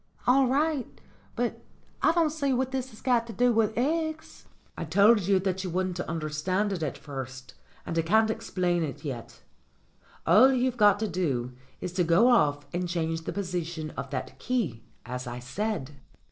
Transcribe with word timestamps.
"All 0.25 0.47
right. 0.47 0.99
But 1.35 1.61
I 2.01 2.11
don't 2.13 2.31
see 2.31 2.53
what 2.53 2.71
that's 2.71 3.01
got 3.03 3.27
to 3.27 3.33
do 3.33 3.53
with 3.53 3.77
eggs." 3.77 4.47
"I 4.75 4.83
told 4.83 5.27
you 5.27 5.37
that 5.37 5.63
you 5.63 5.69
wouldn't 5.69 5.99
understand 5.99 6.73
it 6.73 6.81
at 6.81 6.97
first, 6.97 7.53
and 7.85 7.95
I 7.99 8.01
can't 8.01 8.31
explain 8.31 8.81
it 8.81 9.05
yet. 9.05 9.41
All 10.25 10.51
you've 10.51 10.77
got 10.77 10.99
to 11.01 11.07
do 11.07 11.53
is 11.81 11.93
to 11.93 12.03
go 12.03 12.29
off 12.29 12.65
and 12.73 12.89
change 12.89 13.25
the 13.25 13.31
position 13.31 13.91
of 13.91 14.09
that 14.09 14.39
key, 14.39 14.81
as 15.05 15.27
I 15.27 15.37
said." 15.37 15.91